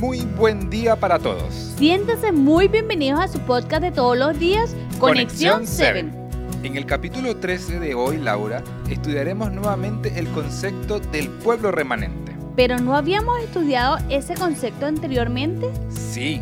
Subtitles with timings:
[0.00, 1.52] Muy buen día para todos.
[1.76, 6.08] Siéntase muy bienvenidos a su podcast de todos los días, Conexión 7.
[6.62, 12.36] En el capítulo 13 de hoy, Laura, estudiaremos nuevamente el concepto del pueblo remanente.
[12.54, 15.68] ¿Pero no habíamos estudiado ese concepto anteriormente?
[15.88, 16.40] Sí,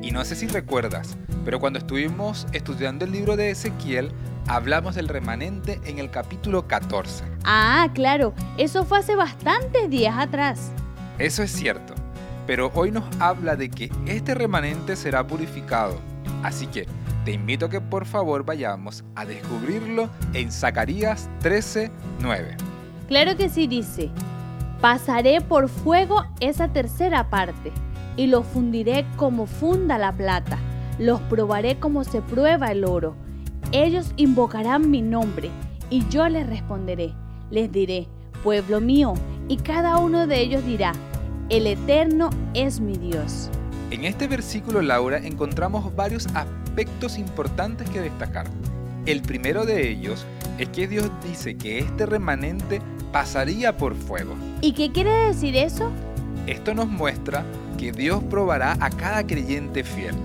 [0.00, 4.12] y no sé si recuerdas, pero cuando estuvimos estudiando el libro de Ezequiel,
[4.46, 7.24] hablamos del remanente en el capítulo 14.
[7.42, 10.70] Ah, claro, eso fue hace bastantes días atrás.
[11.18, 11.93] Eso es cierto,
[12.46, 15.98] pero hoy nos habla de que este remanente será purificado.
[16.42, 16.86] Así que
[17.24, 21.90] te invito a que por favor vayamos a descubrirlo en Zacarías 13,
[22.20, 22.56] 9.
[23.08, 24.10] Claro que sí dice,
[24.80, 27.72] pasaré por fuego esa tercera parte
[28.16, 30.58] y lo fundiré como funda la plata,
[30.98, 33.14] los probaré como se prueba el oro.
[33.72, 35.50] Ellos invocarán mi nombre
[35.90, 37.12] y yo les responderé,
[37.50, 38.08] les diré,
[38.42, 39.14] pueblo mío,
[39.48, 40.92] y cada uno de ellos dirá,
[41.54, 43.48] el Eterno es mi Dios.
[43.92, 48.46] En este versículo, Laura, encontramos varios aspectos importantes que destacar.
[49.06, 50.26] El primero de ellos
[50.58, 52.80] es que Dios dice que este remanente
[53.12, 54.34] pasaría por fuego.
[54.62, 55.92] ¿Y qué quiere decir eso?
[56.48, 57.44] Esto nos muestra
[57.78, 60.16] que Dios probará a cada creyente fiel,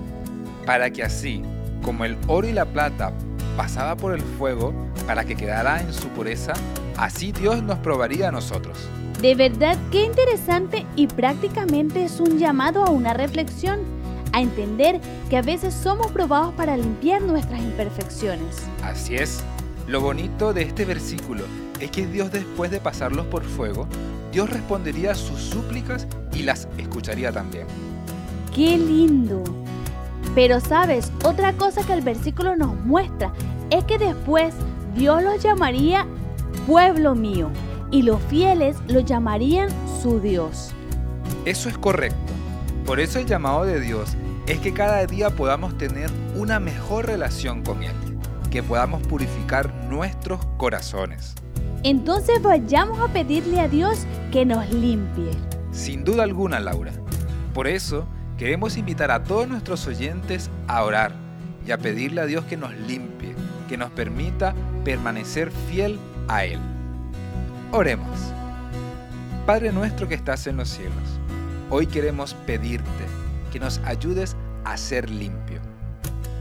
[0.66, 1.42] para que así,
[1.84, 3.12] como el oro y la plata
[3.56, 4.74] pasaba por el fuego
[5.06, 6.54] para que quedara en su pureza,
[6.96, 8.76] así Dios nos probaría a nosotros.
[9.20, 13.80] De verdad, qué interesante y prácticamente es un llamado a una reflexión,
[14.32, 18.62] a entender que a veces somos probados para limpiar nuestras imperfecciones.
[18.82, 19.42] Así es.
[19.86, 21.44] Lo bonito de este versículo
[21.80, 23.86] es que Dios después de pasarlos por fuego,
[24.32, 27.66] Dios respondería a sus súplicas y las escucharía también.
[28.54, 29.42] ¡Qué lindo!
[30.34, 33.32] Pero sabes, otra cosa que el versículo nos muestra
[33.70, 34.54] es que después
[34.94, 36.06] Dios los llamaría
[36.66, 37.50] pueblo mío
[37.90, 39.68] y los fieles lo llamarían
[40.02, 40.72] su Dios.
[41.44, 42.32] Eso es correcto.
[42.86, 47.62] Por eso el llamado de Dios es que cada día podamos tener una mejor relación
[47.62, 47.94] con Él,
[48.50, 51.34] que podamos purificar nuestros corazones.
[51.82, 55.30] Entonces vayamos a pedirle a Dios que nos limpie.
[55.72, 56.92] Sin duda alguna, Laura.
[57.54, 61.12] Por eso queremos invitar a todos nuestros oyentes a orar
[61.66, 63.34] y a pedirle a Dios que nos limpie,
[63.68, 64.54] que nos permita
[64.84, 65.98] permanecer fiel
[66.30, 66.60] a Él.
[67.72, 68.18] Oremos.
[69.46, 71.18] Padre nuestro que estás en los cielos,
[71.70, 72.86] hoy queremos pedirte
[73.52, 75.60] que nos ayudes a ser limpio.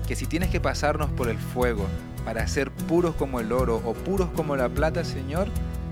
[0.08, 1.88] Que si tienes que pasarnos por el fuego
[2.24, 5.48] para ser puros como el oro o puros como la plata, Señor,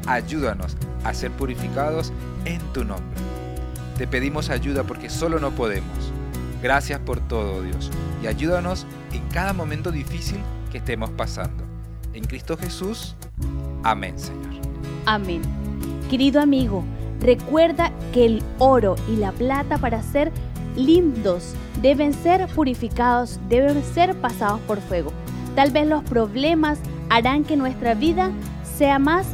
[0.06, 2.14] ayúdanos a ser purificados
[2.46, 3.19] en tu nombre.
[3.97, 6.12] Te pedimos ayuda porque solo no podemos.
[6.62, 7.90] Gracias por todo, Dios,
[8.22, 10.38] y ayúdanos en cada momento difícil
[10.72, 11.64] que estemos pasando.
[12.14, 13.16] En Cristo Jesús.
[13.88, 14.52] Amén, Señor.
[15.06, 15.42] Amén.
[16.09, 16.84] Querido amigo,
[17.22, 20.34] recuerda que el oro y la plata para ser
[20.75, 25.14] lindos deben ser purificados, deben ser pasados por fuego.
[25.56, 28.31] Tal vez los problemas harán que nuestra vida
[28.78, 29.26] sea más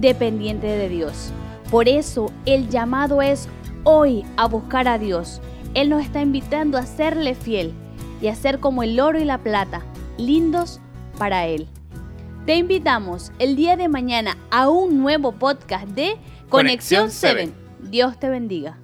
[0.00, 1.30] dependiente de Dios.
[1.70, 3.48] Por eso el llamado es
[3.84, 5.40] hoy a buscar a Dios.
[5.74, 7.72] Él nos está invitando a serle fiel
[8.20, 9.82] y a ser como el oro y la plata,
[10.18, 10.80] lindos
[11.16, 11.68] para Él.
[12.46, 16.18] Te invitamos el día de mañana a un nuevo podcast de
[16.50, 17.54] Conexión 7.
[17.80, 18.76] Dios te bendiga.